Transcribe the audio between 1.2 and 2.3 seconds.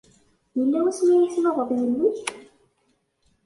tennuɣeḍ yelli-k?